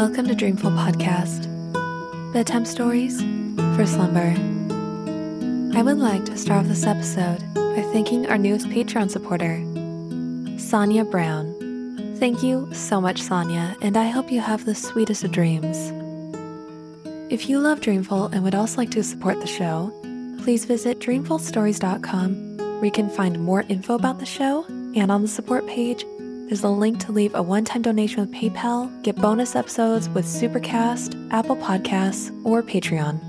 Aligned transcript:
Welcome 0.00 0.28
to 0.28 0.34
Dreamful 0.34 0.70
Podcast 0.70 1.44
Bedtime 2.32 2.64
Stories 2.64 3.20
for 3.76 3.84
Slumber. 3.84 4.34
I 5.78 5.82
would 5.82 5.98
like 5.98 6.24
to 6.24 6.38
start 6.38 6.60
off 6.60 6.68
this 6.68 6.86
episode 6.86 7.40
by 7.52 7.86
thanking 7.92 8.26
our 8.26 8.38
newest 8.38 8.68
Patreon 8.68 9.10
supporter, 9.10 9.58
Sonia 10.58 11.04
Brown. 11.04 12.16
Thank 12.18 12.42
you 12.42 12.72
so 12.72 12.98
much, 12.98 13.20
Sonia, 13.20 13.76
and 13.82 13.98
I 13.98 14.08
hope 14.08 14.32
you 14.32 14.40
have 14.40 14.64
the 14.64 14.74
sweetest 14.74 15.22
of 15.22 15.32
dreams. 15.32 15.92
If 17.30 17.50
you 17.50 17.58
love 17.60 17.82
Dreamful 17.82 18.28
and 18.32 18.42
would 18.42 18.54
also 18.54 18.78
like 18.78 18.90
to 18.92 19.02
support 19.02 19.38
the 19.38 19.46
show, 19.46 19.92
please 20.42 20.64
visit 20.64 20.98
dreamfulstories.com 21.00 22.56
where 22.56 22.86
you 22.86 22.90
can 22.90 23.10
find 23.10 23.38
more 23.38 23.66
info 23.68 23.96
about 23.96 24.18
the 24.18 24.24
show 24.24 24.64
and 24.96 25.12
on 25.12 25.20
the 25.20 25.28
support 25.28 25.66
page 25.66 26.06
there's 26.50 26.64
a 26.64 26.68
link 26.68 26.98
to 26.98 27.12
leave 27.12 27.32
a 27.36 27.42
one 27.42 27.64
time 27.64 27.80
donation 27.80 28.18
with 28.18 28.32
PayPal, 28.32 28.90
get 29.04 29.14
bonus 29.14 29.54
episodes 29.54 30.08
with 30.08 30.24
Supercast, 30.24 31.14
Apple 31.30 31.54
Podcasts, 31.54 32.34
or 32.44 32.60
Patreon. 32.60 33.20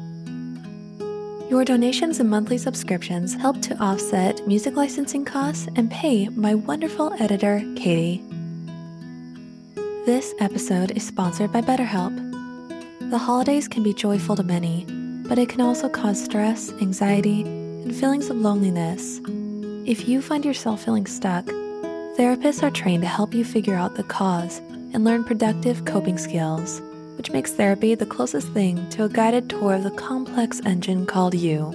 Your 1.48 1.64
donations 1.64 2.20
and 2.20 2.28
monthly 2.28 2.58
subscriptions 2.58 3.36
help 3.36 3.62
to 3.62 3.78
offset 3.78 4.48
music 4.48 4.76
licensing 4.76 5.24
costs 5.24 5.68
and 5.76 5.92
pay 5.92 6.30
my 6.30 6.56
wonderful 6.56 7.14
editor, 7.20 7.60
Katie. 7.76 8.24
This 10.08 10.34
episode 10.40 10.90
is 10.98 11.06
sponsored 11.06 11.52
by 11.52 11.62
BetterHelp. 11.62 12.18
The 13.12 13.20
holidays 13.20 13.68
can 13.68 13.84
be 13.84 13.94
joyful 13.94 14.36
to 14.36 14.42
many, 14.42 14.84
but 15.28 15.38
it 15.38 15.48
can 15.48 15.62
also 15.62 15.90
cause 15.90 16.24
stress, 16.24 16.72
anxiety, 16.82 17.44
and 17.44 17.96
feelings 17.96 18.32
of 18.32 18.38
loneliness. 18.38 19.22
If 19.86 20.08
you 20.08 20.24
find 20.24 20.44
yourself 20.44 20.84
feeling 20.84 21.06
stuck, 21.06 21.48
Therapists 22.22 22.62
are 22.62 22.70
trained 22.70 23.02
to 23.02 23.08
help 23.08 23.34
you 23.34 23.44
figure 23.44 23.74
out 23.74 23.96
the 23.96 24.04
cause 24.04 24.60
and 24.94 25.04
learn 25.04 25.24
productive 25.24 25.86
coping 25.86 26.20
skills, 26.20 26.80
which 27.18 27.32
makes 27.32 27.54
therapy 27.54 27.96
the 27.96 28.06
closest 28.06 28.48
thing 28.50 28.88
to 28.92 29.06
a 29.06 29.10
guided 29.10 29.50
tour 29.50 29.74
of 29.74 29.84
the 29.84 29.90
complex 29.90 30.62
engine 30.64 31.08
called 31.08 31.34
you. 31.34 31.72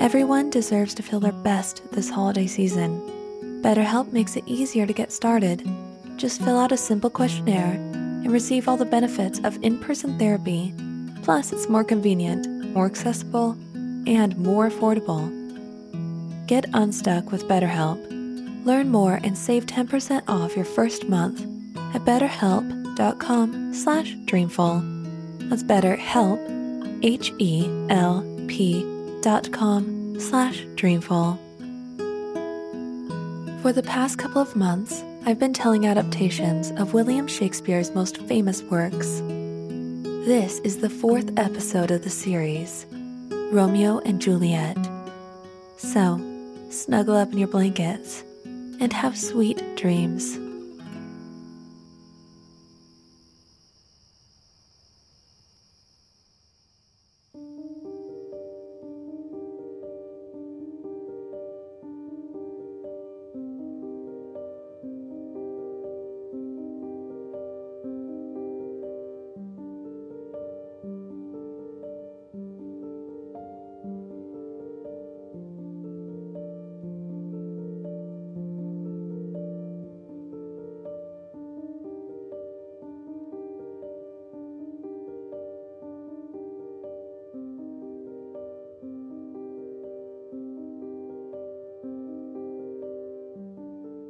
Everyone 0.00 0.48
deserves 0.48 0.94
to 0.94 1.02
feel 1.02 1.20
their 1.20 1.32
best 1.32 1.82
this 1.92 2.08
holiday 2.08 2.46
season. 2.46 2.98
BetterHelp 3.62 4.10
makes 4.10 4.36
it 4.36 4.44
easier 4.46 4.86
to 4.86 4.94
get 4.94 5.12
started. 5.12 5.68
Just 6.16 6.40
fill 6.40 6.58
out 6.58 6.72
a 6.72 6.78
simple 6.78 7.10
questionnaire 7.10 7.74
and 7.74 8.32
receive 8.32 8.68
all 8.68 8.78
the 8.78 8.86
benefits 8.86 9.38
of 9.44 9.62
in 9.62 9.78
person 9.80 10.18
therapy. 10.18 10.72
Plus, 11.20 11.52
it's 11.52 11.68
more 11.68 11.84
convenient, 11.84 12.48
more 12.72 12.86
accessible, 12.86 13.50
and 14.06 14.34
more 14.38 14.70
affordable. 14.70 15.28
Get 16.46 16.64
unstuck 16.72 17.30
with 17.30 17.44
BetterHelp 17.44 18.19
Learn 18.64 18.90
more 18.90 19.18
and 19.24 19.36
save 19.36 19.64
10% 19.64 20.22
off 20.28 20.54
your 20.54 20.66
first 20.66 21.08
month 21.08 21.40
at 21.94 22.04
betterhelp.com 22.04 23.72
slash 23.72 24.14
dreamful. 24.26 24.82
That's 25.48 25.62
betterhelp, 25.62 26.38
H-E-L-P 27.02 28.86
dot 29.22 29.50
com 29.52 30.20
slash 30.20 30.66
dreamful. 30.74 31.38
For 33.62 33.72
the 33.72 33.82
past 33.82 34.18
couple 34.18 34.42
of 34.42 34.54
months, 34.54 35.02
I've 35.24 35.38
been 35.38 35.54
telling 35.54 35.86
adaptations 35.86 36.70
of 36.72 36.92
William 36.92 37.26
Shakespeare's 37.26 37.94
most 37.94 38.18
famous 38.22 38.62
works. 38.64 39.20
This 40.26 40.58
is 40.60 40.78
the 40.78 40.90
fourth 40.90 41.38
episode 41.38 41.90
of 41.90 42.04
the 42.04 42.10
series, 42.10 42.84
Romeo 43.52 44.00
and 44.00 44.20
Juliet. 44.20 44.76
So, 45.78 46.20
snuggle 46.68 47.16
up 47.16 47.32
in 47.32 47.38
your 47.38 47.48
blankets 47.48 48.24
and 48.80 48.92
have 48.92 49.16
sweet 49.16 49.62
dreams. 49.76 50.38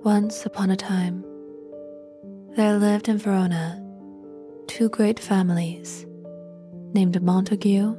Once 0.05 0.47
upon 0.47 0.71
a 0.71 0.77
time, 0.77 1.23
there 2.57 2.79
lived 2.79 3.07
in 3.07 3.19
Verona 3.19 3.79
two 4.67 4.89
great 4.89 5.21
families 5.21 6.07
named 6.95 7.21
Montague 7.23 7.95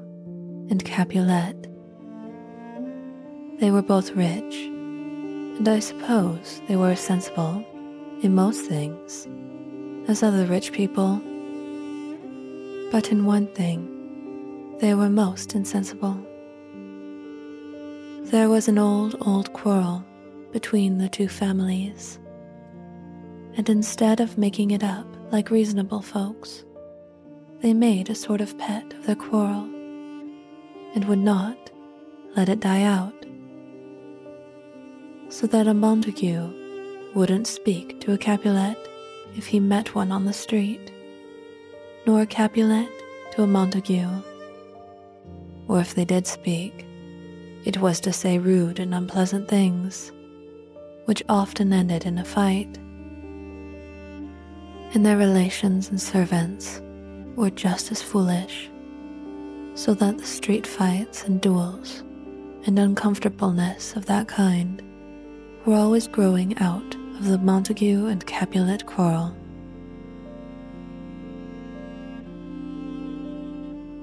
and 0.72 0.84
Capulet. 0.84 1.68
They 3.60 3.70
were 3.70 3.84
both 3.84 4.14
rich, 4.14 4.56
and 4.56 5.70
I 5.70 5.78
suppose 5.78 6.60
they 6.68 6.76
were 6.76 6.96
sensible 6.96 7.64
in 8.24 8.34
most 8.34 8.66
things, 8.66 9.28
as 10.10 10.24
other 10.24 10.48
rich 10.48 10.72
people. 10.72 11.22
But 12.92 13.12
in 13.12 13.26
one 13.26 13.46
thing, 13.54 14.78
they 14.80 14.96
were 14.96 15.10
most 15.10 15.54
insensible. 15.54 16.18
There 18.32 18.50
was 18.50 18.68
an 18.68 18.80
old, 18.80 19.18
old 19.22 19.54
quarrel 19.54 20.04
between 20.52 20.98
the 20.98 21.10
two 21.10 21.28
families. 21.28 22.20
And 23.56 23.70
instead 23.70 24.20
of 24.20 24.38
making 24.38 24.72
it 24.72 24.84
up 24.84 25.08
like 25.32 25.52
reasonable 25.52 26.02
folks, 26.02 26.64
they 27.62 27.74
made 27.74 28.10
a 28.10 28.16
sort 28.16 28.42
of 28.42 28.58
pet 28.58 28.94
of 28.94 29.06
their 29.06 29.16
quarrel 29.16 29.64
and 30.94 31.06
would 31.06 31.20
not 31.20 31.70
let 32.36 32.50
it 32.50 32.60
die 32.60 32.84
out. 32.84 33.14
So 35.30 35.48
that 35.48 35.68
a 35.68 35.74
Montague 35.74 37.12
wouldn't 37.14 37.48
speak 37.48 38.00
to 38.02 38.14
a 38.14 38.18
Capulet 38.18 38.78
if 39.36 39.48
he 39.48 39.60
met 39.60 39.96
one 39.96 40.12
on 40.12 40.26
the 40.26 40.34
street, 40.34 40.92
nor 42.06 42.22
a 42.22 42.26
Capulet 42.26 42.90
to 43.32 43.44
a 43.44 43.48
Montague. 43.48 44.10
Or 45.68 45.80
if 45.80 45.96
they 45.96 46.06
did 46.06 46.28
speak, 46.28 46.86
it 47.64 47.78
was 47.78 48.00
to 48.02 48.12
say 48.12 48.40
rude 48.40 48.80
and 48.80 48.94
unpleasant 48.94 49.48
things 49.48 50.12
which 51.12 51.24
often 51.28 51.74
ended 51.74 52.06
in 52.06 52.18
a 52.20 52.24
fight. 52.24 52.78
And 54.94 55.06
their 55.06 55.18
relations 55.18 55.90
and 55.90 56.02
servants 56.02 56.82
were 57.36 57.50
just 57.50 57.92
as 57.92 58.02
foolish, 58.02 58.70
so 59.74 59.94
that 59.96 60.18
the 60.18 60.26
street 60.26 60.66
fights 60.66 61.26
and 61.26 61.42
duels 61.42 62.00
and 62.66 62.80
uncomfortableness 62.80 63.98
of 63.98 64.06
that 64.06 64.30
kind 64.30 64.82
were 65.66 65.76
always 65.76 66.08
growing 66.08 66.58
out 66.60 66.96
of 67.18 67.26
the 67.26 67.40
Montague 67.40 68.06
and 68.06 68.26
Capulet 68.26 68.86
quarrel. 68.86 69.36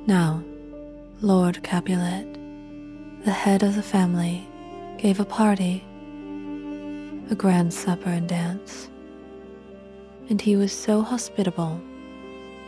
Now, 0.06 0.44
Lord 1.22 1.62
Capulet, 1.62 2.34
the 3.24 3.30
head 3.30 3.62
of 3.62 3.76
the 3.76 3.82
family, 3.82 4.46
gave 4.98 5.20
a 5.20 5.24
party 5.24 5.87
a 7.30 7.34
grand 7.34 7.72
supper 7.72 8.08
and 8.08 8.28
dance. 8.28 8.88
And 10.30 10.40
he 10.40 10.56
was 10.56 10.72
so 10.72 11.02
hospitable 11.02 11.80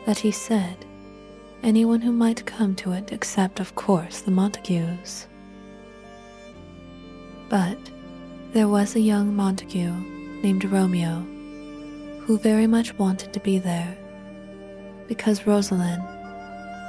that 0.06 0.18
he 0.18 0.30
said 0.30 0.76
anyone 1.62 2.00
who 2.00 2.12
might 2.12 2.46
come 2.46 2.74
to 2.76 2.92
it 2.92 3.12
except, 3.12 3.60
of 3.60 3.74
course, 3.74 4.20
the 4.20 4.30
Montagues. 4.30 5.26
But 7.48 7.78
there 8.52 8.68
was 8.68 8.96
a 8.96 9.00
young 9.00 9.34
Montague 9.34 9.94
named 10.42 10.64
Romeo 10.64 11.20
who 12.22 12.38
very 12.38 12.66
much 12.66 12.96
wanted 12.98 13.32
to 13.32 13.40
be 13.40 13.58
there 13.58 13.96
because 15.08 15.46
Rosalind, 15.46 16.02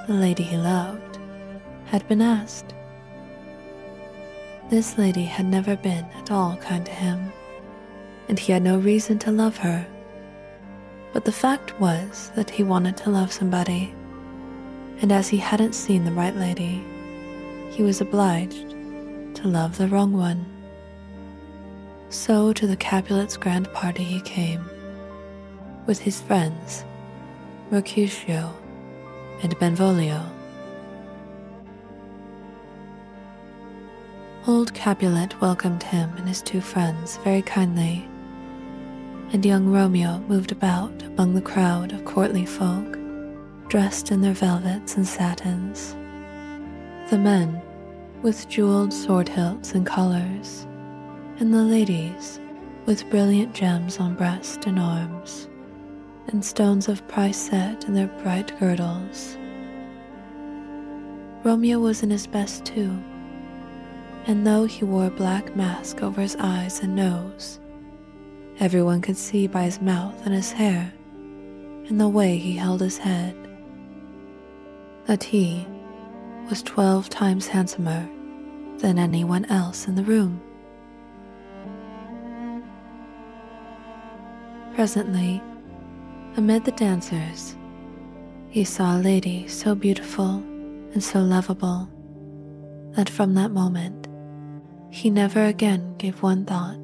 the 0.08 0.14
lady 0.14 0.44
he 0.44 0.58
loved, 0.58 1.18
had 1.86 2.08
been 2.08 2.22
asked. 2.22 2.74
This 4.70 4.98
lady 4.98 5.24
had 5.24 5.46
never 5.46 5.76
been 5.76 6.06
at 6.16 6.32
all 6.32 6.56
kind 6.58 6.86
to 6.86 6.92
him 6.92 7.32
and 8.32 8.40
he 8.40 8.54
had 8.54 8.64
no 8.64 8.80
reason 8.80 9.20
to 9.20 9.30
love 9.30 9.58
her. 9.58 9.86
But 11.12 11.26
the 11.26 11.34
fact 11.34 11.78
was 11.82 12.32
that 12.36 12.50
he 12.50 12.64
wanted 12.64 12.96
to 12.98 13.10
love 13.10 13.30
somebody, 13.30 13.94
and 15.02 15.12
as 15.12 15.28
he 15.28 15.36
hadn't 15.36 15.76
seen 15.76 16.06
the 16.06 16.14
right 16.14 16.34
lady, 16.34 16.82
he 17.72 17.84
was 17.84 18.00
obliged 18.00 18.70
to 19.36 19.48
love 19.50 19.78
the 19.78 19.90
wrong 19.90 20.14
one. 20.14 20.46
So 22.08 22.54
to 22.54 22.66
the 22.66 22.78
Capulet's 22.78 23.36
grand 23.36 23.70
party 23.74 24.06
he 24.06 24.22
came, 24.22 24.64
with 25.86 26.00
his 26.00 26.22
friends, 26.22 26.86
Mercutio, 27.70 28.54
and 29.44 29.60
Benvolio. 29.60 30.24
Old 34.48 34.74
Capulet 34.74 35.40
welcomed 35.42 35.84
him 35.84 36.14
and 36.16 36.30
his 36.30 36.42
two 36.42 36.62
friends 36.62 37.18
very 37.26 37.42
kindly, 37.42 38.08
and 39.34 39.46
young 39.46 39.68
Romeo 39.68 40.20
moved 40.28 40.52
about 40.52 41.02
among 41.04 41.34
the 41.34 41.42
crowd 41.42 41.94
of 41.94 42.06
courtly 42.06 42.46
folk, 42.46 42.98
dressed 43.70 44.12
in 44.12 44.22
their 44.22 44.34
velvets 44.34 44.98
and 44.98 45.08
satins. 45.08 45.96
The 47.10 47.18
men 47.18 47.62
with 48.22 48.48
jeweled 48.50 48.94
sword 48.94 49.30
hilts 49.30 49.74
and 49.74 49.86
collars, 49.86 50.68
and 51.40 51.54
the 51.54 51.64
ladies 51.64 52.40
with 52.86 53.10
brilliant 53.10 53.54
gems 53.54 54.00
on 54.00 54.16
breast 54.16 54.66
and 54.66 54.80
arms, 54.80 55.48
and 56.28 56.44
stones 56.44 56.88
of 56.88 57.08
price 57.08 57.38
set 57.38 57.86
in 57.86 57.94
their 57.94 58.08
bright 58.24 58.58
girdles. 58.60 59.38
Romeo 61.44 61.80
was 61.80 62.04
in 62.04 62.10
his 62.10 62.28
best 62.28 62.66
too 62.66 63.02
and 64.28 64.46
though 64.46 64.66
he 64.66 64.86
wore 64.86 65.08
a 65.08 65.12
black 65.12 65.56
mask 65.56 66.04
over 66.04 66.22
his 66.22 66.36
eyes 66.38 66.82
and 66.82 66.96
nose, 66.96 67.60
everyone 68.60 69.02
could 69.02 69.18
see 69.18 69.48
by 69.48 69.64
his 69.64 69.82
mouth 69.82 70.26
and 70.26 70.34
his 70.34 70.52
hair 70.52 70.92
and 71.88 72.00
the 72.00 72.08
way 72.08 72.38
he 72.38 72.56
held 72.56 72.82
his 72.82 72.98
head 72.98 73.36
that 75.06 75.24
he 75.24 75.66
was 76.50 76.62
twelve 76.64 77.10
times 77.10 77.48
handsomer 77.48 78.08
than 78.78 78.98
anyone 78.98 79.46
else 79.46 79.88
in 79.88 79.96
the 79.96 80.04
room. 80.04 80.42
Presently, 84.74 85.42
amid 86.38 86.66
the 86.66 86.72
dancers, 86.72 87.56
he 88.50 88.64
saw 88.64 88.98
a 88.98 89.02
lady 89.02 89.48
so 89.48 89.76
beautiful 89.76 90.38
and 90.94 91.04
so 91.04 91.20
lovable 91.20 91.90
that 92.94 93.10
from 93.10 93.34
that 93.36 93.52
moment 93.52 94.08
he 94.90 95.10
never 95.10 95.46
again 95.46 95.96
gave 95.98 96.22
one 96.22 96.46
thought 96.46 96.81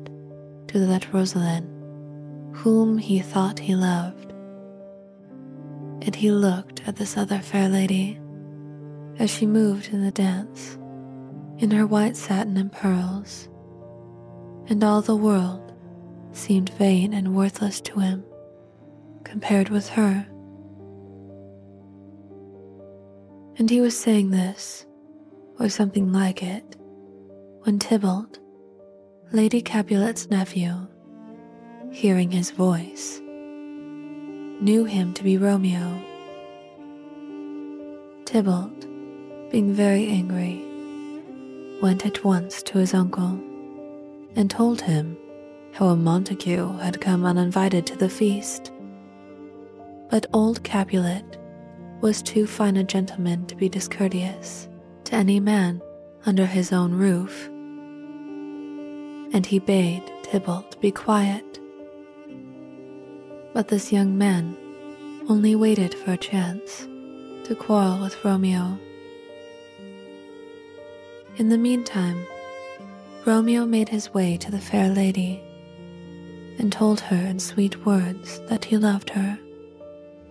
to 0.68 0.80
that 0.86 1.12
Rosaline 1.14 1.74
whom 2.58 2.98
he 2.98 3.20
thought 3.20 3.60
he 3.60 3.76
loved. 3.76 4.32
And 6.02 6.16
he 6.16 6.32
looked 6.32 6.82
at 6.88 6.96
this 6.96 7.16
other 7.16 7.40
fair 7.40 7.70
lady 7.70 8.20
as 9.20 9.30
she 9.30 9.46
moved 9.46 9.90
in 9.94 10.04
the 10.04 10.12
dance 10.12 10.78
in 11.60 11.72
her 11.72 11.86
white 11.86 12.16
satin 12.16 12.58
and 12.58 12.72
pearls, 12.72 13.50
and 14.68 14.84
all 14.84 15.02
the 15.02 15.16
world 15.16 15.74
seemed 16.32 16.70
vain 16.72 17.14
and 17.14 17.36
worthless 17.36 17.82
to 17.82 18.00
him 18.00 18.24
compared 19.24 19.70
with 19.70 19.90
her. 19.90 20.26
And 23.58 23.70
he 23.70 23.82
was 23.82 23.98
saying 23.98 24.30
this, 24.30 24.86
or 25.60 25.68
something 25.70 26.12
like 26.12 26.44
it, 26.44 26.76
when 27.64 27.80
Tybalt, 27.80 28.40
Lady 29.34 29.62
Capulet's 29.62 30.30
nephew, 30.30 30.88
hearing 31.92 32.32
his 32.32 32.50
voice, 32.50 33.20
knew 33.20 34.86
him 34.86 35.14
to 35.14 35.22
be 35.22 35.38
Romeo. 35.38 36.02
Tybalt, 38.24 38.88
being 39.52 39.74
very 39.74 40.08
angry, 40.08 40.64
went 41.82 42.06
at 42.06 42.24
once 42.24 42.64
to 42.64 42.78
his 42.78 42.94
uncle 42.94 43.38
and 44.38 44.50
told 44.50 44.80
him 44.80 45.18
how 45.74 45.88
a 45.88 45.96
Montague 45.98 46.78
had 46.78 47.02
come 47.02 47.26
uninvited 47.26 47.86
to 47.88 47.98
the 47.98 48.10
feast. 48.10 48.72
But 50.10 50.26
old 50.32 50.64
Capulet 50.64 51.38
was 52.00 52.22
too 52.22 52.48
fine 52.48 52.78
a 52.78 52.84
gentleman 52.86 53.46
to 53.48 53.58
be 53.58 53.68
discourteous 53.68 54.70
to 55.04 55.16
any 55.16 55.42
man 55.42 55.82
under 56.26 56.46
his 56.46 56.72
own 56.72 56.94
roof 56.94 57.50
and 59.34 59.46
he 59.46 59.60
bade 59.60 60.04
Tybalt 60.24 60.80
be 60.82 60.92
quiet. 60.92 61.60
But 63.54 63.70
this 63.70 63.92
young 63.92 64.18
man 64.18 64.58
only 65.30 65.56
waited 65.56 65.94
for 65.94 66.12
a 66.12 66.18
chance 66.18 66.88
to 67.46 67.56
quarrel 67.56 68.00
with 68.00 68.24
Romeo. 68.24 68.78
In 71.38 71.50
the 71.50 71.58
meantime, 71.58 72.26
Romeo 73.26 73.66
made 73.66 73.90
his 73.90 74.14
way 74.14 74.38
to 74.38 74.52
the 74.52 74.60
fair 74.60 74.90
lady 74.90 75.42
and 76.60 76.72
told 76.72 77.00
her 77.00 77.16
in 77.16 77.40
sweet 77.40 77.86
words 77.86 78.40
that 78.48 78.66
he 78.66 78.78
loved 78.78 79.10
her 79.12 79.38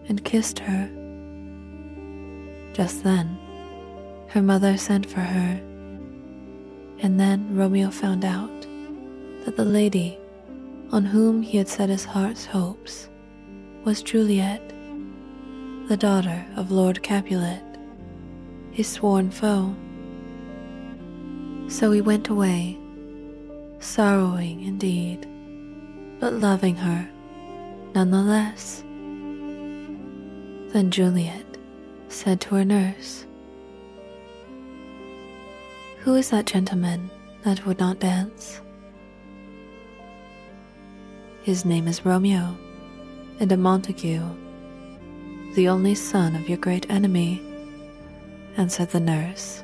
and 0.08 0.24
kissed 0.24 0.58
her. 0.58 0.90
Just 2.72 3.04
then, 3.04 3.38
her 4.28 4.42
mother 4.42 4.76
sent 4.76 5.06
for 5.06 5.20
her, 5.20 5.60
and 6.98 7.18
then 7.18 7.56
Romeo 7.56 7.90
found 7.90 8.24
out 8.24 8.66
that 9.46 9.56
the 9.56 9.64
lady 9.64 10.18
on 10.90 11.04
whom 11.04 11.40
he 11.40 11.56
had 11.56 11.68
set 11.68 11.88
his 11.88 12.04
heart's 12.04 12.44
hopes 12.44 13.08
was 13.84 14.02
Juliet, 14.02 14.60
the 15.86 15.96
daughter 15.96 16.44
of 16.56 16.72
Lord 16.72 17.00
Capulet, 17.04 17.62
his 18.72 18.88
sworn 18.88 19.30
foe. 19.30 19.72
So 21.68 21.92
he 21.92 22.00
went 22.00 22.28
away, 22.28 22.76
sorrowing 23.78 24.64
indeed, 24.64 25.28
but 26.18 26.32
loving 26.34 26.74
her 26.74 27.08
none 27.94 28.10
the 28.10 28.22
less. 28.22 28.82
Then 30.72 30.90
Juliet 30.90 31.46
said 32.08 32.40
to 32.40 32.56
her 32.56 32.64
nurse, 32.64 33.24
Who 36.00 36.16
is 36.16 36.30
that 36.30 36.46
gentleman 36.46 37.10
that 37.44 37.64
would 37.64 37.78
not 37.78 38.00
dance? 38.00 38.60
His 41.46 41.64
name 41.64 41.86
is 41.86 42.04
Romeo, 42.04 42.58
and 43.38 43.52
a 43.52 43.56
Montague, 43.56 44.28
the 45.54 45.68
only 45.68 45.94
son 45.94 46.34
of 46.34 46.48
your 46.48 46.58
great 46.58 46.90
enemy, 46.90 47.40
answered 48.56 48.88
the 48.88 48.98
nurse. 48.98 49.62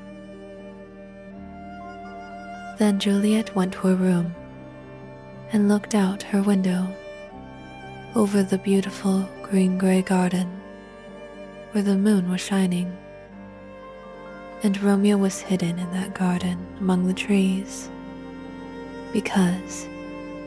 Then 2.79 3.00
Juliet 3.00 3.56
went 3.56 3.73
to 3.73 3.88
her 3.88 3.96
room 3.96 4.32
and 5.52 5.68
looked 5.68 5.97
out 5.97 6.23
her 6.23 6.40
window 6.40 6.87
over 8.14 8.45
the 8.45 8.59
beautiful 8.59 9.28
green 9.42 9.76
gray 9.76 10.02
garden 10.02 10.49
where 11.73 11.83
the 11.83 11.97
moon 11.99 12.30
was 12.30 12.40
shining. 12.40 12.97
And 14.62 14.80
Romeo 14.80 15.16
was 15.16 15.40
hidden 15.40 15.80
in 15.80 15.90
that 15.95 16.14
garden 16.14 16.64
among 16.78 17.09
the 17.09 17.12
trees 17.12 17.90
because 19.12 19.88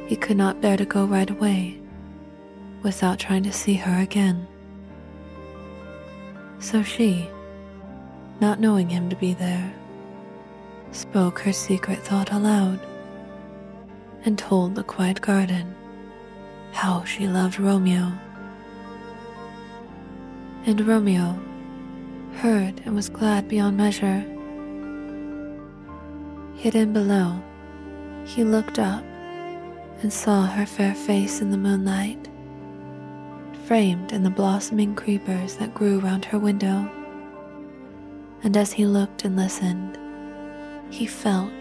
he 0.08 0.16
could 0.16 0.38
not 0.38 0.62
bear 0.62 0.78
to 0.78 0.86
go 0.86 1.06
right 1.06 1.30
away 1.30 1.80
without 2.84 3.20
trying 3.20 3.44
to 3.44 3.52
see 3.52 3.74
her 3.74 4.02
again. 4.02 4.48
So 6.60 6.84
she, 6.84 7.28
not 8.40 8.60
knowing 8.60 8.90
him 8.90 9.10
to 9.10 9.16
be 9.16 9.34
there, 9.34 9.74
spoke 10.92 11.40
her 11.40 11.54
secret 11.54 12.00
thought 12.00 12.32
aloud 12.32 12.80
and 14.24 14.38
told 14.38 14.76
the 14.76 14.84
quiet 14.84 15.22
garden 15.22 15.76
how 16.72 17.04
she 17.04 17.28
loved 17.28 17.60
Romeo. 17.60 18.12
And 20.66 20.82
Romeo 20.88 21.40
heard 22.36 22.82
and 22.86 22.96
was 22.96 23.10
glad 23.10 23.48
beyond 23.48 23.78
measure. 23.78 24.24
Hidden 26.58 26.94
below, 26.94 27.42
he 28.26 28.44
looked 28.44 28.80
up 28.80 29.04
and 30.02 30.12
saw 30.12 30.46
her 30.46 30.66
fair 30.66 30.94
face 30.94 31.42
in 31.42 31.52
the 31.52 31.58
moonlight, 31.58 32.30
framed 33.66 34.12
in 34.12 34.24
the 34.24 34.30
blossoming 34.30 34.96
creepers 34.96 35.56
that 35.56 35.74
grew 35.74 36.00
round 36.00 36.26
her 36.26 36.40
window. 36.40 36.90
And 38.44 38.56
as 38.56 38.74
he 38.74 38.86
looked 38.86 39.26
and 39.26 39.36
listened, 39.36 39.98
he 40.90 41.06
felt 41.06 41.52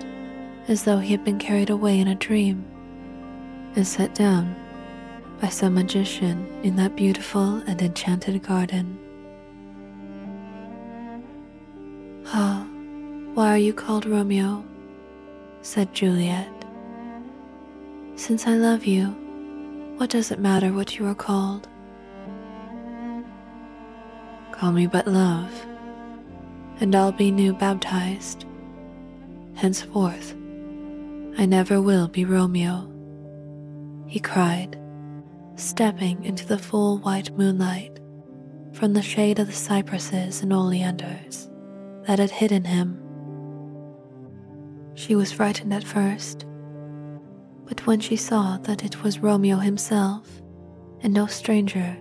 as 0.69 0.85
though 0.85 0.99
he 0.99 1.13
had 1.13 1.25
been 1.25 1.39
carried 1.39 1.71
away 1.71 1.99
in 1.99 2.09
a 2.09 2.15
dream 2.15 2.65
and 3.77 3.87
set 3.87 4.15
down 4.15 4.55
by 5.41 5.49
some 5.49 5.75
magician 5.75 6.47
in 6.63 6.77
that 6.77 6.97
beautiful 6.97 7.57
and 7.67 7.81
enchanted 7.83 8.43
garden. 8.43 8.99
Ah, 12.27 12.67
why 13.35 13.49
are 13.49 13.59
you 13.59 13.75
called 13.75 14.07
Romeo? 14.07 14.65
said 15.63 15.93
Juliet. 15.93 16.54
Since 18.17 18.47
I 18.47 18.55
love 18.55 18.85
you, 18.87 19.09
what 19.97 20.09
does 20.11 20.31
it 20.31 20.39
matter 20.39 20.73
what 20.73 20.97
you 20.97 21.07
are 21.07 21.17
called? 21.17 21.69
Call 24.53 24.71
me 24.71 24.87
but 24.87 25.09
love, 25.09 25.51
and 26.81 26.95
I'll 26.95 27.11
be 27.11 27.33
new 27.33 27.53
baptized. 27.53 28.45
Henceforth, 29.55 30.33
I 31.37 31.45
never 31.45 31.81
will 31.81 32.07
be 32.07 32.25
Romeo, 32.25 32.89
he 34.07 34.21
cried, 34.21 34.79
stepping 35.57 36.25
into 36.25 36.47
the 36.47 36.59
full 36.59 36.99
white 36.99 37.37
moonlight 37.37 37.99
from 38.73 38.93
the 38.93 39.03
shade 39.03 39.41
of 39.41 39.49
the 39.49 39.53
cypresses 39.53 40.41
and 40.41 40.53
oleanders 40.53 41.51
that 42.07 42.21
had 42.21 42.31
hidden 42.31 42.65
him. 42.65 43.01
She 44.95 45.17
was 45.17 45.33
frightened 45.33 45.75
at 45.75 45.83
first, 45.83 46.47
but 47.67 47.87
when 47.87 48.01
she 48.01 48.17
saw 48.17 48.59
that 48.59 48.85
it 48.85 49.03
was 49.03 49.19
Romeo 49.19 49.57
himself 49.57 50.29
and 51.01 51.13
no 51.13 51.27
stranger, 51.27 51.97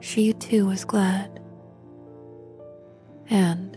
she 0.00 0.32
too 0.32 0.66
was 0.66 0.84
glad. 0.84 1.40
And 3.28 3.76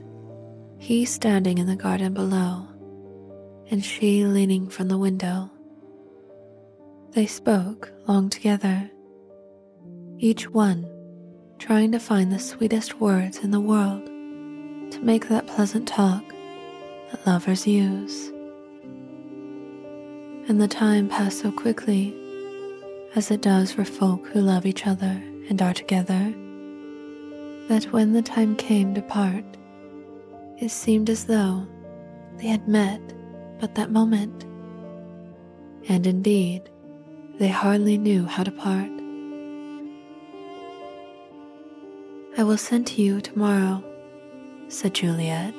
he 0.77 1.05
standing 1.05 1.57
in 1.57 1.67
the 1.67 1.75
garden 1.75 2.13
below, 2.13 2.67
and 3.71 3.83
she 3.83 4.25
leaning 4.25 4.69
from 4.69 4.87
the 4.87 4.97
window, 4.97 5.49
they 7.11 7.25
spoke 7.25 7.91
long 8.07 8.29
together, 8.29 8.89
each 10.19 10.49
one 10.49 10.87
trying 11.57 11.91
to 11.91 11.99
find 11.99 12.31
the 12.31 12.39
sweetest 12.39 12.99
words 12.99 13.39
in 13.39 13.51
the 13.51 13.59
world 13.59 14.05
to 14.91 14.99
make 15.01 15.27
that 15.27 15.47
pleasant 15.47 15.87
talk 15.87 16.23
that 17.11 17.27
lovers 17.27 17.67
use. 17.67 18.31
And 20.49 20.59
the 20.59 20.67
time 20.67 21.09
passed 21.09 21.41
so 21.41 21.51
quickly, 21.51 22.15
as 23.15 23.29
it 23.29 23.39
does 23.39 23.71
for 23.71 23.85
folk 23.85 24.27
who 24.29 24.41
love 24.41 24.65
each 24.65 24.87
other 24.87 25.21
and 25.47 25.61
are 25.61 25.75
together, 25.75 26.33
that 27.67 27.83
when 27.91 28.13
the 28.13 28.23
time 28.23 28.55
came 28.55 28.95
to 28.95 29.01
part, 29.03 29.45
it 30.57 30.71
seemed 30.71 31.07
as 31.07 31.25
though 31.25 31.67
they 32.37 32.47
had 32.47 32.67
met 32.67 32.99
but 33.59 33.75
that 33.75 33.91
moment. 33.91 34.43
And 35.87 36.07
indeed, 36.07 36.67
they 37.37 37.49
hardly 37.49 37.99
knew 37.99 38.25
how 38.25 38.43
to 38.43 38.51
part. 38.51 38.89
I 42.39 42.43
will 42.43 42.57
send 42.57 42.87
to 42.87 43.03
you 43.03 43.21
tomorrow, 43.21 43.83
said 44.67 44.95
Juliet. 44.95 45.53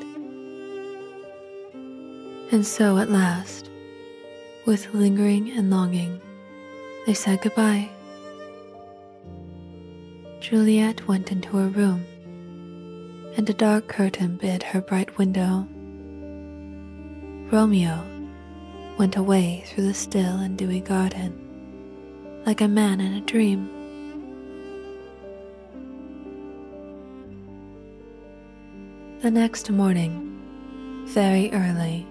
And 2.51 2.67
so 2.67 2.99
at 2.99 3.09
last, 3.09 3.70
with 4.71 4.95
lingering 4.95 5.51
and 5.59 5.69
longing, 5.69 6.21
they 7.05 7.13
said 7.13 7.43
goodbye. 7.43 7.91
Juliet 10.39 11.09
went 11.09 11.33
into 11.33 11.57
her 11.57 11.67
room, 11.67 12.05
and 13.37 13.51
a 13.51 13.53
dark 13.53 13.89
curtain 13.89 14.39
hid 14.41 14.63
her 14.63 14.81
bright 14.81 15.19
window. 15.19 15.67
Romeo 17.51 18.05
went 18.97 19.17
away 19.17 19.65
through 19.67 19.89
the 19.89 19.93
still 19.93 20.37
and 20.37 20.57
dewy 20.57 20.79
garden, 20.79 21.33
like 22.47 22.61
a 22.61 22.69
man 22.69 23.01
in 23.01 23.15
a 23.15 23.21
dream. 23.23 23.69
The 29.21 29.33
next 29.33 29.69
morning, 29.69 30.39
very 31.09 31.51
early, 31.53 32.07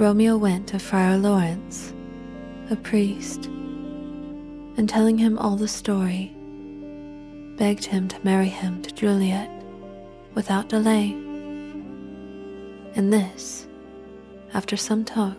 Romeo 0.00 0.38
went 0.38 0.66
to 0.68 0.78
Friar 0.78 1.18
Lawrence, 1.18 1.92
a 2.70 2.76
priest, 2.76 3.44
and 4.78 4.88
telling 4.88 5.18
him 5.18 5.36
all 5.36 5.56
the 5.56 5.68
story, 5.68 6.34
begged 7.58 7.84
him 7.84 8.08
to 8.08 8.24
marry 8.24 8.48
him 8.48 8.80
to 8.80 8.94
Juliet 8.94 9.50
without 10.32 10.70
delay. 10.70 11.10
And 12.94 13.12
this, 13.12 13.68
after 14.54 14.74
some 14.74 15.04
talk, 15.04 15.36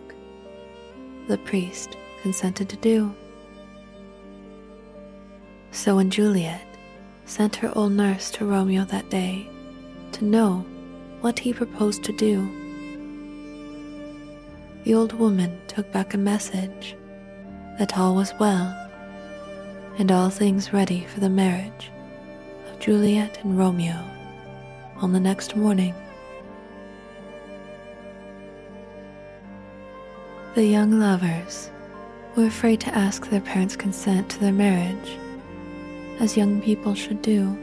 the 1.26 1.38
priest 1.38 1.96
consented 2.22 2.68
to 2.68 2.76
do. 2.76 3.12
So 5.72 5.96
when 5.96 6.08
Juliet 6.08 6.68
sent 7.24 7.56
her 7.56 7.72
old 7.76 7.94
nurse 7.94 8.30
to 8.30 8.46
Romeo 8.46 8.84
that 8.84 9.10
day 9.10 9.50
to 10.12 10.24
know 10.24 10.64
what 11.20 11.40
he 11.40 11.52
proposed 11.52 12.04
to 12.04 12.12
do, 12.12 12.61
the 14.84 14.94
old 14.94 15.12
woman 15.12 15.60
took 15.68 15.90
back 15.92 16.14
a 16.14 16.18
message 16.18 16.96
that 17.78 17.96
all 17.96 18.14
was 18.14 18.34
well 18.40 18.78
and 19.98 20.10
all 20.10 20.30
things 20.30 20.72
ready 20.72 21.04
for 21.06 21.20
the 21.20 21.28
marriage 21.28 21.90
of 22.68 22.78
Juliet 22.80 23.38
and 23.44 23.56
Romeo 23.56 24.04
on 24.96 25.12
the 25.12 25.20
next 25.20 25.54
morning. 25.56 25.94
The 30.54 30.64
young 30.64 30.98
lovers 30.98 31.70
were 32.36 32.46
afraid 32.46 32.80
to 32.80 32.94
ask 32.94 33.28
their 33.28 33.40
parents' 33.40 33.76
consent 33.76 34.30
to 34.30 34.40
their 34.40 34.52
marriage, 34.52 35.18
as 36.18 36.36
young 36.36 36.60
people 36.60 36.94
should 36.94 37.22
do, 37.22 37.56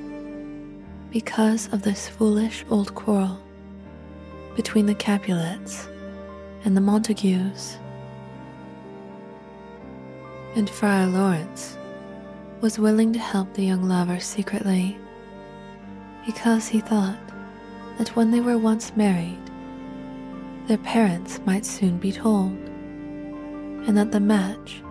because 1.11 1.71
of 1.73 1.81
this 1.81 2.07
foolish 2.07 2.65
old 2.69 2.95
quarrel 2.95 3.39
between 4.55 4.85
the 4.85 4.95
Capulets 4.95 5.87
and 6.65 6.75
the 6.75 6.81
Montagues. 6.81 7.77
And 10.55 10.69
Friar 10.69 11.07
Lawrence 11.07 11.77
was 12.61 12.79
willing 12.79 13.13
to 13.13 13.19
help 13.19 13.53
the 13.53 13.65
young 13.65 13.87
lovers 13.87 14.25
secretly 14.25 14.97
because 16.25 16.67
he 16.67 16.79
thought 16.81 17.17
that 17.97 18.15
when 18.15 18.31
they 18.31 18.41
were 18.41 18.57
once 18.57 18.95
married, 18.95 19.39
their 20.67 20.77
parents 20.77 21.39
might 21.45 21.65
soon 21.65 21.97
be 21.97 22.11
told 22.11 22.51
and 23.87 23.97
that 23.97 24.11
the 24.11 24.19
match 24.19 24.81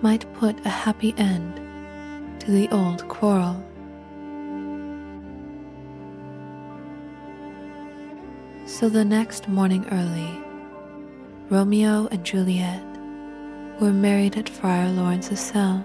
might 0.00 0.32
put 0.34 0.58
a 0.64 0.68
happy 0.68 1.14
end 1.18 1.60
to 2.40 2.50
the 2.50 2.68
old 2.70 3.06
quarrel. 3.08 3.62
So 8.66 8.88
the 8.88 9.04
next 9.04 9.48
morning 9.48 9.86
early, 9.92 10.51
Romeo 11.52 12.08
and 12.10 12.24
Juliet 12.24 12.82
were 13.78 13.92
married 13.92 14.38
at 14.38 14.48
Friar 14.48 14.88
Lawrence's 14.88 15.38
cell 15.38 15.84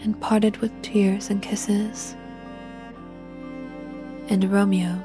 and 0.00 0.18
parted 0.18 0.56
with 0.56 0.72
tears 0.80 1.28
and 1.28 1.42
kisses. 1.42 2.16
And 4.30 4.50
Romeo 4.50 4.98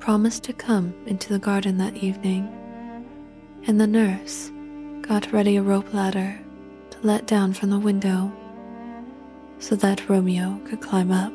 promised 0.00 0.42
to 0.44 0.52
come 0.52 0.92
into 1.06 1.32
the 1.32 1.38
garden 1.38 1.78
that 1.78 1.94
evening, 1.94 2.48
and 3.68 3.80
the 3.80 3.86
nurse 3.86 4.50
got 5.02 5.32
ready 5.32 5.54
a 5.54 5.62
rope 5.62 5.94
ladder 5.94 6.36
to 6.90 6.98
let 7.02 7.28
down 7.28 7.52
from 7.52 7.70
the 7.70 7.78
window 7.78 8.32
so 9.60 9.76
that 9.76 10.08
Romeo 10.08 10.60
could 10.64 10.80
climb 10.80 11.12
up 11.12 11.32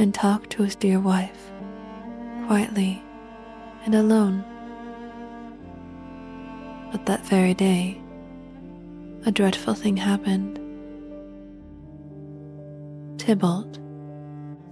and 0.00 0.12
talk 0.12 0.50
to 0.50 0.64
his 0.64 0.74
dear 0.74 0.98
wife 0.98 1.52
quietly 2.48 3.00
and 3.84 3.94
alone. 3.94 4.44
But 6.92 7.06
that 7.06 7.26
very 7.26 7.54
day, 7.54 8.00
a 9.24 9.32
dreadful 9.32 9.74
thing 9.74 9.96
happened. 9.96 10.60
Tybalt, 13.18 13.80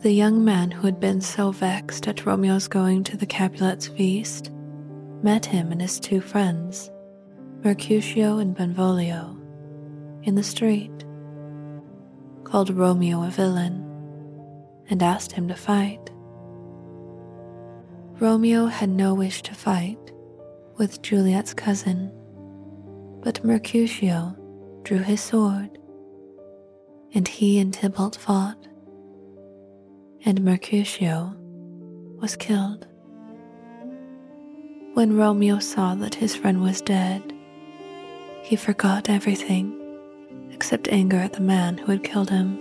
the 0.01 0.13
young 0.13 0.45
man 0.45 0.71
who 0.71 0.87
had 0.87 1.01
been 1.01 1.21
so 1.21 1.51
vexed 1.51 2.07
at 2.07 2.25
Romeo's 2.25 2.69
going 2.69 3.03
to 3.05 3.17
the 3.17 3.27
Capulets' 3.27 3.89
feast, 3.89 4.51
met 5.23 5.47
him 5.47 5.73
and 5.73 5.81
his 5.81 5.99
two 5.99 6.21
friends 6.21 6.91
Mercutio 7.65 8.39
and 8.39 8.55
Benvolio, 8.55 9.37
in 10.23 10.35
the 10.35 10.43
street, 10.43 11.05
called 12.45 12.71
Romeo 12.71 13.25
a 13.25 13.31
villain, 13.31 13.81
and 14.91 15.03
asked 15.03 15.33
him 15.33 15.49
to 15.49 15.55
fight. 15.55 16.11
Romeo 18.21 18.67
had 18.67 18.91
no 18.91 19.15
wish 19.15 19.43
to 19.43 19.55
fight 19.55 20.04
with 20.77 21.03
Juliet's 21.03 21.55
cousin, 21.55 22.11
but 23.23 23.45
Mercutio 23.45 24.37
drew 24.83 24.99
his 24.99 25.21
sword, 25.21 25.79
and 27.15 27.27
he 27.27 27.59
and 27.59 27.73
Tybalt 27.73 28.17
fought, 28.17 28.59
and 30.25 30.45
Mercutio 30.45 31.35
was 32.21 32.37
killed. 32.37 32.87
When 34.95 35.17
Romeo 35.17 35.59
saw 35.59 35.95
that 35.97 36.15
his 36.15 36.37
friend 36.37 36.63
was 36.63 36.81
dead, 36.81 37.33
he 38.43 38.57
forgot 38.57 39.09
everything 39.09 39.81
except 40.53 40.89
anger 40.89 41.17
at 41.17 41.33
the 41.33 41.41
man 41.41 41.79
who 41.79 41.91
had 41.91 42.05
killed 42.05 42.31
him. 42.31 42.59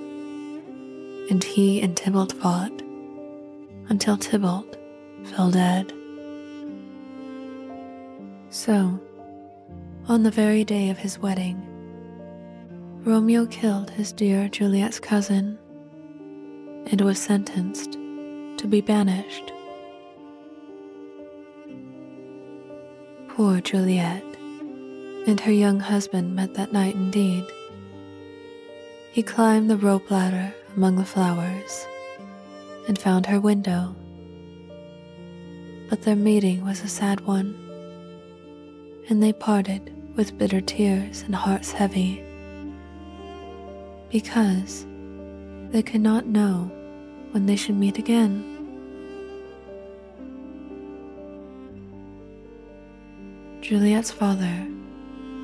And 1.30 1.44
he 1.44 1.82
and 1.82 1.96
Tybalt 1.96 2.34
fought 2.34 2.82
until 3.90 4.18
Tybalt 4.18 4.78
fell 5.26 5.52
dead. 5.52 5.94
So, 8.54 9.00
on 10.08 10.22
the 10.22 10.30
very 10.30 10.64
day 10.64 10.92
of 10.92 11.00
his 11.00 11.18
wedding, 11.18 11.60
Romeo 13.04 13.48
killed 13.48 13.90
his 13.90 14.12
dear 14.12 14.48
Juliet's 14.48 15.00
cousin 15.00 15.58
and 16.86 17.02
was 17.02 17.18
sentenced 17.18 17.94
to 17.94 18.68
be 18.68 18.80
banished. 18.80 19.52
Poor 23.30 23.60
Juliet 23.60 24.24
and 25.26 25.40
her 25.40 25.52
young 25.52 25.80
husband 25.80 26.36
met 26.36 26.54
that 26.54 26.72
night 26.72 26.94
indeed. 26.94 27.46
He 29.14 29.24
climbed 29.24 29.68
the 29.68 29.78
rope 29.78 30.12
ladder 30.12 30.54
among 30.78 30.98
the 30.98 31.06
flowers 31.06 31.88
and 32.88 33.00
found 33.00 33.26
her 33.26 33.40
window. 33.40 33.96
But 35.90 36.04
their 36.04 36.16
meeting 36.16 36.64
was 36.64 36.84
a 36.84 36.88
sad 36.88 37.22
one, 37.22 37.63
and 39.10 39.22
they 39.22 39.34
parted 39.34 39.94
with 40.16 40.38
bitter 40.38 40.62
tears 40.62 41.24
and 41.24 41.36
hearts 41.36 41.72
heavy, 41.72 42.24
because 44.10 44.86
they 45.72 45.82
could 45.82 46.02
not 46.02 46.26
know 46.26 46.72
when 47.32 47.46
they 47.46 47.56
should 47.56 47.76
meet 47.76 47.98
again. 47.98 48.50
Juliet's 53.62 54.12
father, 54.12 54.68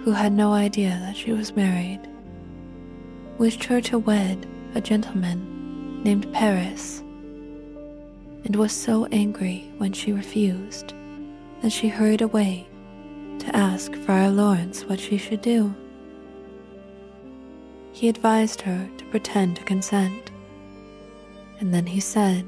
who 0.03 0.11
had 0.11 0.31
no 0.31 0.53
idea 0.53 0.89
that 1.01 1.17
she 1.17 1.31
was 1.31 1.55
married, 1.55 2.01
wished 3.37 3.63
her 3.63 3.81
to 3.81 3.97
wed 3.97 4.45
a 4.75 4.81
gentleman 4.81 6.03
named 6.03 6.31
Paris, 6.31 6.99
and 8.45 8.55
was 8.55 8.71
so 8.71 9.05
angry 9.07 9.69
when 9.79 9.91
she 9.91 10.13
refused 10.13 10.93
that 11.61 11.71
she 11.71 11.87
hurried 11.87 12.21
away 12.21 12.68
to 13.39 13.55
ask 13.55 13.93
Friar 13.95 14.29
Lawrence 14.29 14.83
what 14.85 14.99
she 14.99 15.17
should 15.17 15.41
do. 15.41 15.73
He 17.91 18.09
advised 18.09 18.61
her 18.61 18.89
to 18.97 19.05
pretend 19.05 19.57
to 19.57 19.63
consent, 19.63 20.31
and 21.59 21.73
then 21.73 21.85
he 21.85 21.99
said, 21.99 22.45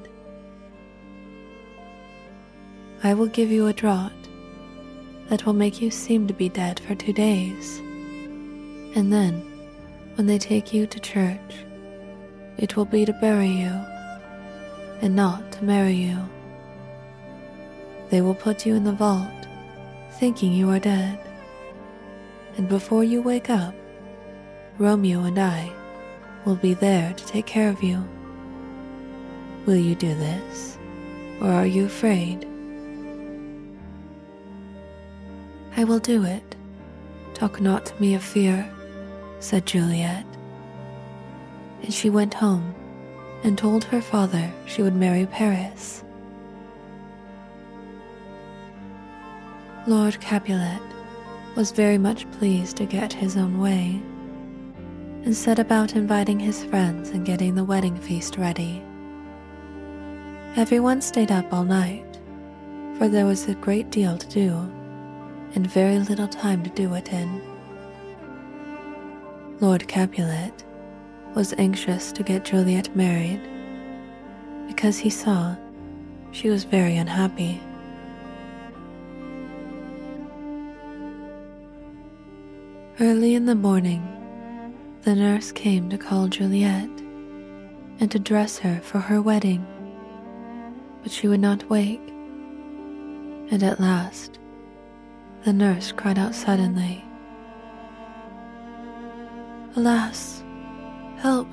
I 3.03 3.13
will 3.13 3.27
give 3.27 3.51
you 3.51 3.67
a 3.67 3.73
draught 3.73 4.11
that 5.29 5.45
will 5.45 5.53
make 5.53 5.81
you 5.81 5.89
seem 5.89 6.27
to 6.27 6.33
be 6.33 6.49
dead 6.49 6.79
for 6.79 6.93
two 6.93 7.13
days. 7.13 7.79
And 8.95 9.11
then, 9.11 9.41
when 10.15 10.27
they 10.27 10.37
take 10.37 10.73
you 10.73 10.85
to 10.85 10.99
church, 10.99 11.65
it 12.57 12.75
will 12.75 12.85
be 12.85 13.05
to 13.05 13.13
bury 13.13 13.47
you 13.47 13.71
and 15.01 15.15
not 15.15 15.51
to 15.53 15.63
marry 15.63 15.95
you. 15.95 16.17
They 18.09 18.21
will 18.21 18.35
put 18.35 18.65
you 18.65 18.75
in 18.75 18.83
the 18.83 18.91
vault, 18.91 19.47
thinking 20.21 20.53
you 20.53 20.69
are 20.69 20.77
dead. 20.77 21.17
And 22.55 22.69
before 22.69 23.03
you 23.03 23.23
wake 23.23 23.49
up, 23.49 23.73
Romeo 24.77 25.23
and 25.23 25.39
I 25.39 25.71
will 26.45 26.57
be 26.57 26.75
there 26.75 27.11
to 27.11 27.25
take 27.25 27.47
care 27.47 27.71
of 27.71 27.81
you. 27.81 28.07
Will 29.65 29.77
you 29.77 29.95
do 29.95 30.13
this, 30.13 30.77
or 31.41 31.47
are 31.49 31.65
you 31.65 31.85
afraid? 31.85 32.45
I 35.75 35.85
will 35.85 35.97
do 35.97 36.23
it. 36.23 36.55
Talk 37.33 37.59
not 37.59 37.87
to 37.87 37.99
me 37.99 38.13
of 38.13 38.21
fear, 38.21 38.71
said 39.39 39.65
Juliet. 39.65 40.27
And 41.81 41.91
she 41.91 42.11
went 42.11 42.35
home 42.35 42.75
and 43.43 43.57
told 43.57 43.85
her 43.85 44.03
father 44.03 44.53
she 44.67 44.83
would 44.83 44.95
marry 44.95 45.25
Paris. 45.25 46.03
Lord 49.87 50.21
Capulet 50.21 50.79
was 51.55 51.71
very 51.71 51.97
much 51.97 52.29
pleased 52.33 52.77
to 52.77 52.85
get 52.85 53.11
his 53.11 53.35
own 53.35 53.59
way 53.59 53.99
and 55.25 55.35
set 55.35 55.57
about 55.57 55.95
inviting 55.95 56.39
his 56.39 56.63
friends 56.63 57.09
and 57.09 57.25
getting 57.25 57.55
the 57.55 57.63
wedding 57.63 57.97
feast 57.97 58.37
ready. 58.37 58.83
Everyone 60.55 61.01
stayed 61.01 61.31
up 61.31 61.51
all 61.51 61.63
night, 61.63 62.19
for 62.99 63.07
there 63.07 63.25
was 63.25 63.47
a 63.47 63.55
great 63.55 63.89
deal 63.89 64.19
to 64.19 64.27
do 64.27 64.51
and 65.55 65.65
very 65.65 65.97
little 65.97 66.27
time 66.27 66.61
to 66.63 66.69
do 66.69 66.93
it 66.93 67.11
in. 67.11 67.41
Lord 69.61 69.87
Capulet 69.87 70.63
was 71.33 71.55
anxious 71.57 72.11
to 72.11 72.21
get 72.21 72.45
Juliet 72.45 72.95
married 72.95 73.41
because 74.67 74.99
he 74.99 75.09
saw 75.09 75.55
she 76.31 76.49
was 76.49 76.65
very 76.65 76.97
unhappy. 76.97 77.59
Early 82.99 83.35
in 83.35 83.45
the 83.45 83.55
morning, 83.55 84.05
the 85.03 85.15
nurse 85.15 85.51
came 85.51 85.89
to 85.89 85.97
call 85.97 86.27
Juliet 86.27 86.89
and 87.99 88.11
to 88.11 88.19
dress 88.19 88.59
her 88.59 88.81
for 88.81 88.99
her 88.99 89.21
wedding, 89.21 89.65
but 91.01 91.11
she 91.11 91.27
would 91.27 91.39
not 91.39 91.67
wake, 91.69 92.01
and 93.49 93.63
at 93.63 93.79
last 93.79 94.39
the 95.45 95.53
nurse 95.53 95.93
cried 95.93 96.19
out 96.19 96.35
suddenly. 96.35 97.03
Alas, 99.77 100.43
help, 101.17 101.47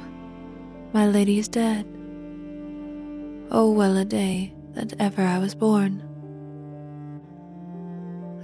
my 0.92 1.06
lady 1.06 1.38
is 1.38 1.48
dead. 1.48 1.86
Oh, 3.50 3.70
well 3.70 3.96
a 3.96 4.04
day 4.04 4.54
that 4.72 4.92
ever 4.98 5.22
I 5.22 5.38
was 5.38 5.54
born. 5.54 6.02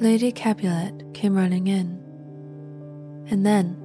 Lady 0.01 0.31
Capulet 0.31 1.13
came 1.13 1.35
running 1.35 1.67
in, 1.67 2.04
and 3.31 3.45
then 3.45 3.77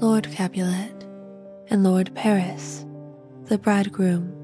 Lord 0.00 0.30
Capulet 0.30 1.04
and 1.68 1.84
Lord 1.84 2.14
Paris, 2.14 2.84
the 3.44 3.58
bridegroom. 3.58 4.36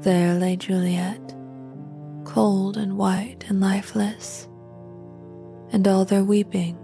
There 0.00 0.34
lay 0.34 0.56
Juliet, 0.56 1.34
cold 2.24 2.76
and 2.76 2.96
white 2.96 3.44
and 3.48 3.60
lifeless 3.60 4.48
and 5.70 5.86
all 5.86 6.04
their 6.04 6.24
weeping 6.24 6.78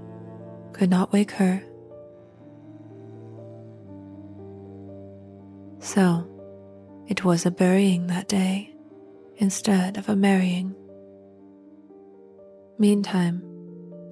could 0.72 0.90
not 0.90 1.12
wake 1.12 1.30
her. 1.32 1.62
So 5.78 6.26
it 7.08 7.24
was 7.24 7.46
a 7.46 7.50
burying 7.50 8.06
that 8.08 8.28
day 8.28 8.74
instead 9.36 9.96
of 9.96 10.08
a 10.08 10.16
marrying. 10.16 10.74
Meantime, 12.78 13.42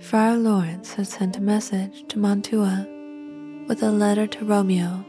Friar 0.03 0.37
Lawrence 0.37 0.95
had 0.95 1.07
sent 1.07 1.37
a 1.37 1.41
message 1.41 2.05
to 2.09 2.19
Mantua 2.19 2.87
with 3.69 3.85
a 3.85 3.91
letter 3.91 4.27
to 4.27 4.45
Romeo 4.45 5.05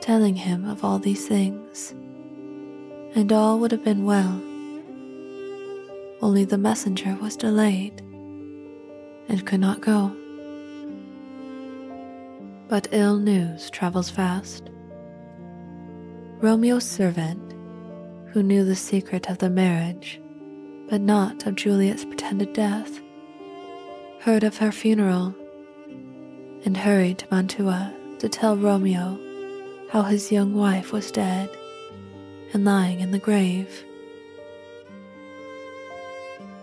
telling 0.00 0.36
him 0.36 0.68
of 0.68 0.84
all 0.84 0.98
these 0.98 1.26
things, 1.26 1.92
and 3.16 3.32
all 3.32 3.58
would 3.58 3.72
have 3.72 3.82
been 3.82 4.04
well. 4.04 4.40
Only 6.20 6.44
the 6.44 6.58
messenger 6.58 7.16
was 7.22 7.36
delayed 7.36 8.00
and 9.28 9.46
could 9.46 9.60
not 9.60 9.80
go. 9.80 10.14
But 12.68 12.88
ill 12.92 13.16
news 13.16 13.70
travels 13.70 14.10
fast. 14.10 14.68
Romeo's 16.40 16.84
servant, 16.84 17.54
who 18.32 18.42
knew 18.42 18.62
the 18.62 18.76
secret 18.76 19.30
of 19.30 19.38
the 19.38 19.50
marriage, 19.50 20.20
but 20.90 21.00
not 21.00 21.46
of 21.46 21.56
Juliet's 21.56 22.04
pretended 22.04 22.52
death, 22.52 23.00
heard 24.22 24.44
of 24.44 24.58
her 24.58 24.70
funeral 24.70 25.34
and 26.64 26.76
hurried 26.76 27.18
to 27.18 27.26
Mantua 27.32 27.92
to 28.20 28.28
tell 28.28 28.56
Romeo 28.56 29.18
how 29.90 30.02
his 30.02 30.30
young 30.30 30.54
wife 30.54 30.92
was 30.92 31.10
dead 31.10 31.50
and 32.52 32.64
lying 32.64 33.00
in 33.00 33.10
the 33.10 33.18
grave. 33.18 33.84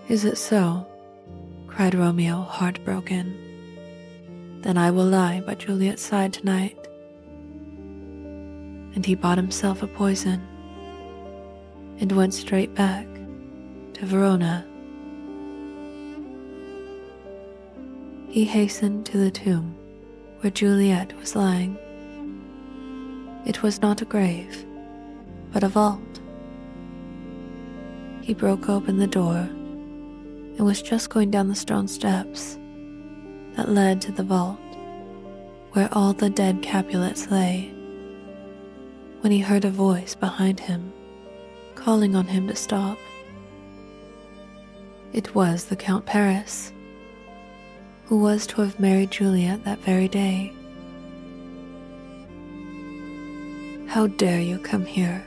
Is 0.08 0.24
it 0.24 0.38
so? 0.38 0.88
cried 1.68 1.96
Romeo, 1.96 2.44
heartbroken. 2.44 3.38
Then 4.62 4.78
I 4.78 4.90
will 4.92 5.04
lie 5.04 5.42
by 5.42 5.56
Juliet's 5.56 6.02
side 6.02 6.32
tonight. 6.32 6.78
And 8.96 9.06
he 9.06 9.16
bought 9.16 9.38
himself 9.38 9.84
a 9.84 9.88
poison 9.88 10.42
and 12.00 12.14
went 12.14 12.34
straight 12.34 12.74
back 12.74 13.06
to 13.96 14.06
Verona. 14.06 14.66
He 18.30 18.46
hastened 18.46 19.08
to 19.08 19.18
the 19.18 19.32
tomb 19.32 19.76
where 20.40 20.52
Juliet 20.52 21.18
was 21.18 21.36
lying. 21.36 21.78
It 23.46 23.64
was 23.64 23.82
not 23.82 24.02
a 24.04 24.06
grave, 24.06 24.66
but 25.52 25.64
a 25.64 25.68
vault. 25.68 26.00
He 28.22 28.36
broke 28.36 28.70
open 28.70 29.00
the 29.00 29.08
door 29.08 29.38
and 29.38 30.60
was 30.60 30.82
just 30.82 31.10
going 31.10 31.32
down 31.32 31.48
the 31.48 31.56
stone 31.56 31.88
steps 31.88 32.60
that 33.56 33.70
led 33.70 34.00
to 34.02 34.12
the 34.12 34.24
vault 34.24 34.60
where 35.72 35.90
all 35.92 36.14
the 36.14 36.30
dead 36.30 36.62
Capulets 36.62 37.32
lay 37.32 37.74
when 39.22 39.32
he 39.32 39.40
heard 39.40 39.66
a 39.66 39.72
voice 39.72 40.14
behind 40.14 40.60
him 40.60 40.94
calling 41.74 42.16
on 42.16 42.28
him 42.28 42.48
to 42.48 42.56
stop. 42.56 42.98
It 45.14 45.34
was 45.34 45.66
the 45.66 45.76
Count 45.76 46.06
Paris, 46.06 46.72
who 48.10 48.18
was 48.18 48.48
to 48.48 48.60
have 48.62 48.80
married 48.80 49.12
Juliet 49.12 49.64
that 49.66 49.78
very 49.82 50.08
day. 50.08 50.52
How 53.86 54.08
dare 54.08 54.42
you 54.42 54.58
come 54.58 54.84
here 54.84 55.24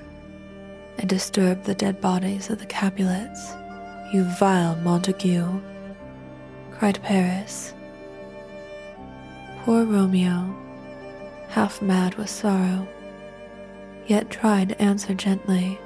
and 0.99 1.09
disturb 1.09 1.63
the 1.63 1.77
dead 1.77 2.01
bodies 2.01 2.51
of 2.51 2.59
the 2.59 2.67
Capulets? 2.67 3.53
You 4.13 4.25
vile 4.37 4.75
Montague, 4.83 5.61
cried 6.73 7.01
Paris. 7.05 7.73
Poor 9.61 9.85
Romeo, 9.85 10.53
half 11.51 11.81
mad 11.81 12.17
with 12.17 12.31
sorrow, 12.31 12.89
yet 14.09 14.29
tried 14.29 14.71
to 14.71 14.83
answer 14.83 15.15
gently. 15.15 15.79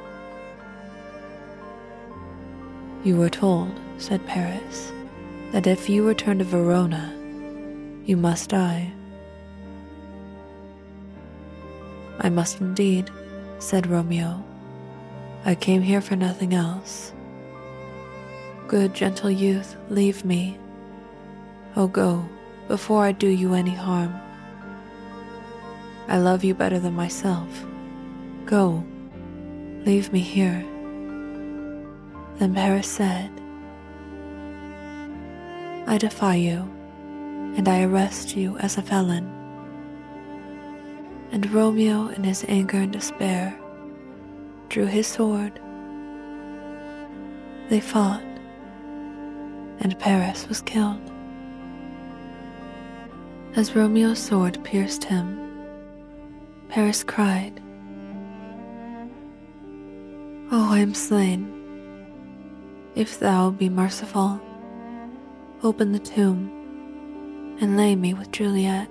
You 3.04 3.18
were 3.18 3.28
told, 3.28 3.78
said 3.98 4.26
Paris, 4.26 4.92
that 5.52 5.66
if 5.66 5.88
you 5.88 6.06
return 6.06 6.38
to 6.38 6.44
Verona, 6.44 7.12
you 8.04 8.16
must 8.16 8.50
die. 8.50 8.92
I 12.18 12.28
must 12.28 12.60
indeed, 12.60 13.10
said 13.58 13.86
Romeo. 13.86 14.42
I 15.44 15.54
came 15.54 15.82
here 15.82 16.00
for 16.00 16.16
nothing 16.16 16.54
else. 16.54 17.12
Good, 18.68 18.94
gentle 18.94 19.30
youth, 19.30 19.76
leave 19.90 20.24
me. 20.24 20.58
Oh, 21.76 21.86
go, 21.86 22.28
before 22.68 23.04
I 23.04 23.12
do 23.12 23.28
you 23.28 23.54
any 23.54 23.74
harm. 23.74 24.14
I 26.08 26.18
love 26.18 26.42
you 26.42 26.54
better 26.54 26.78
than 26.78 26.94
myself. 26.94 27.64
Go, 28.44 28.84
leave 29.84 30.12
me 30.12 30.20
here. 30.20 30.64
Then 32.38 32.54
Paris 32.54 32.88
said, 32.88 33.30
I 35.88 35.98
defy 35.98 36.34
you, 36.34 36.68
and 37.56 37.68
I 37.68 37.82
arrest 37.84 38.36
you 38.36 38.58
as 38.58 38.76
a 38.76 38.82
felon. 38.82 39.32
And 41.30 41.48
Romeo, 41.52 42.08
in 42.08 42.24
his 42.24 42.44
anger 42.48 42.78
and 42.78 42.92
despair, 42.92 43.56
drew 44.68 44.86
his 44.86 45.06
sword. 45.06 45.60
They 47.68 47.78
fought, 47.78 48.22
and 49.80 49.96
Paris 50.00 50.48
was 50.48 50.60
killed. 50.60 51.00
As 53.54 53.76
Romeo's 53.76 54.18
sword 54.18 54.62
pierced 54.64 55.04
him, 55.04 55.40
Paris 56.68 57.04
cried, 57.04 57.60
Oh, 60.50 60.68
I 60.72 60.80
am 60.80 60.94
slain. 60.94 61.52
If 62.94 63.18
thou 63.18 63.50
be 63.50 63.68
merciful, 63.68 64.40
open 65.62 65.92
the 65.92 65.98
tomb 65.98 67.56
and 67.60 67.76
lay 67.76 67.96
me 67.96 68.12
with 68.14 68.30
Juliet. 68.30 68.88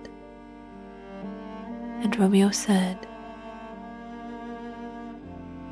And 2.02 2.18
Romeo 2.18 2.50
said, 2.50 3.08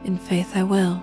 In 0.03 0.17
faith 0.17 0.55
I 0.55 0.63
will. 0.63 1.01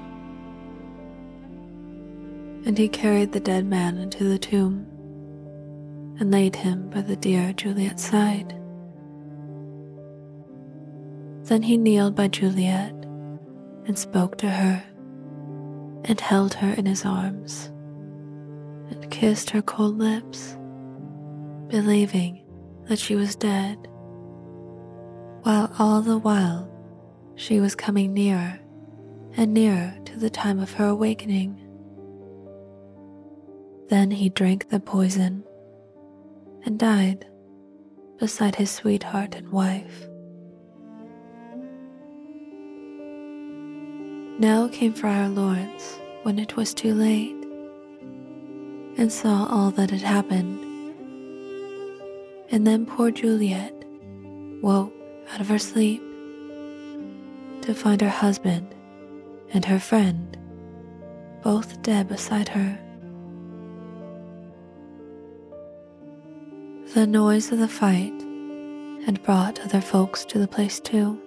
And 2.64 2.76
he 2.76 2.88
carried 2.88 3.32
the 3.32 3.40
dead 3.40 3.66
man 3.66 3.98
into 3.98 4.24
the 4.24 4.38
tomb 4.38 4.86
and 6.20 6.30
laid 6.30 6.56
him 6.56 6.90
by 6.90 7.00
the 7.00 7.16
dear 7.16 7.52
Juliet's 7.52 8.04
side. 8.04 8.54
Then 11.44 11.62
he 11.62 11.76
kneeled 11.76 12.14
by 12.14 12.28
Juliet 12.28 12.92
and 13.86 13.98
spoke 13.98 14.38
to 14.38 14.48
her 14.48 14.84
and 16.04 16.20
held 16.20 16.54
her 16.54 16.72
in 16.74 16.86
his 16.86 17.04
arms 17.04 17.72
and 18.90 19.10
kissed 19.10 19.50
her 19.50 19.62
cold 19.62 19.98
lips, 19.98 20.56
believing 21.68 22.44
that 22.88 22.98
she 22.98 23.14
was 23.14 23.36
dead, 23.36 23.78
while 25.42 25.72
all 25.78 26.02
the 26.02 26.18
while 26.18 26.68
she 27.36 27.60
was 27.60 27.74
coming 27.74 28.12
nearer 28.12 28.58
and 29.36 29.54
nearer 29.54 29.94
to 30.04 30.18
the 30.18 30.30
time 30.30 30.58
of 30.58 30.72
her 30.72 30.86
awakening. 30.86 31.56
Then 33.88 34.10
he 34.10 34.28
drank 34.28 34.68
the 34.68 34.80
poison 34.80 35.44
and 36.64 36.78
died 36.78 37.26
beside 38.18 38.56
his 38.56 38.70
sweetheart 38.70 39.34
and 39.34 39.50
wife. 39.50 40.06
Now 44.38 44.68
came 44.68 44.92
Friar 44.92 45.28
Lawrence 45.28 45.98
when 46.22 46.38
it 46.38 46.56
was 46.56 46.74
too 46.74 46.94
late 46.94 47.39
and 48.96 49.12
saw 49.12 49.46
all 49.46 49.70
that 49.72 49.90
had 49.90 50.02
happened. 50.02 50.64
And 52.50 52.66
then 52.66 52.86
poor 52.86 53.10
Juliet 53.10 53.74
woke 54.62 54.92
out 55.32 55.40
of 55.40 55.48
her 55.48 55.58
sleep 55.58 56.02
to 57.62 57.74
find 57.74 58.00
her 58.00 58.08
husband 58.08 58.74
and 59.52 59.64
her 59.64 59.78
friend 59.78 60.36
both 61.42 61.80
dead 61.82 62.08
beside 62.08 62.48
her. 62.48 62.78
The 66.94 67.06
noise 67.06 67.52
of 67.52 67.58
the 67.58 67.68
fight 67.68 68.14
had 69.06 69.22
brought 69.22 69.60
other 69.60 69.80
folks 69.80 70.24
to 70.26 70.38
the 70.38 70.48
place 70.48 70.80
too, 70.80 71.18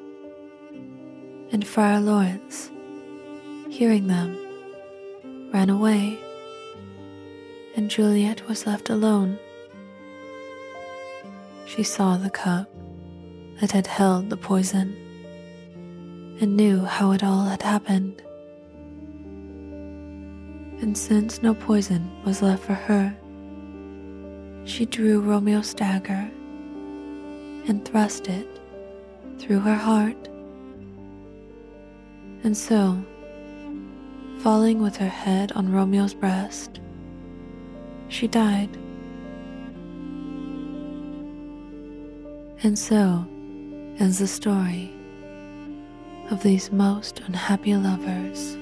and 1.52 1.66
Friar 1.66 2.00
Lawrence 2.02 2.70
hearing 3.74 4.06
them, 4.06 4.38
ran 5.52 5.70
away, 5.72 6.20
and 7.76 7.90
Juliet 7.90 8.48
was 8.48 8.68
left 8.68 8.90
alone. 8.90 9.40
She 11.66 11.84
saw 11.84 12.18
the 12.18 12.30
cup 12.30 12.70
that 13.60 13.72
had 13.72 13.88
held 13.88 14.30
the 14.30 14.38
poison 14.38 14.96
and 16.40 16.56
knew 16.56 16.86
how 16.86 17.12
it 17.12 17.24
all 17.24 17.46
had 17.46 17.64
happened. 17.64 18.22
And 20.82 20.98
since 20.98 21.42
no 21.42 21.54
poison 21.54 22.12
was 22.26 22.42
left 22.42 22.64
for 22.64 22.74
her, 22.74 23.16
she 24.66 24.86
drew 24.86 25.22
Romeo's 25.22 25.74
dagger 25.74 26.30
and 27.68 27.86
thrust 27.86 28.28
it 28.28 28.48
through 29.40 29.60
her 29.60 29.76
heart. 29.76 30.28
And 32.44 32.56
so 32.56 33.04
falling 34.40 34.82
with 34.82 34.98
her 34.98 35.08
head 35.08 35.54
on 35.54 35.72
Romeo's 35.72 36.14
breast. 36.14 36.82
She 38.14 38.28
died. 38.28 38.70
And 42.62 42.78
so 42.78 43.26
ends 43.98 44.20
the 44.20 44.28
story 44.28 44.94
of 46.30 46.44
these 46.44 46.72
most 46.72 47.22
unhappy 47.22 47.74
lovers. 47.76 48.56